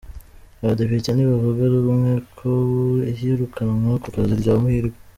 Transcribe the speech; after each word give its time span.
Abadepite 0.61 1.09
ntibavuga 1.11 1.63
rumwe 1.73 2.11
ku 2.37 2.51
iyirukanwa 3.11 3.91
ku 4.01 4.07
kazi 4.15 4.33
rya 4.41 4.53
Muhirwe 4.61 4.97